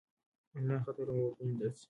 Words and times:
انلاین 0.55 0.83
خطرونه 0.85 1.11
به 1.19 1.25
وپېژندل 1.27 1.69
شي. 1.75 1.79